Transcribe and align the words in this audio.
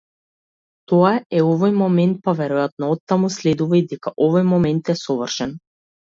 Тоа 0.91 1.11
е 1.39 1.43
овој 1.49 1.75
момент-па 1.81 2.33
веројатно 2.39 2.89
оттаму 2.95 3.31
следува 3.37 3.79
и 3.83 3.83
дека 3.93 4.15
овој 4.31 4.47
момент 4.57 4.93
е 4.97 4.99
совршен. 5.05 5.55